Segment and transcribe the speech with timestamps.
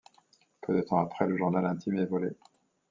[0.63, 2.29] Peu de temps après, le journal intime est volé.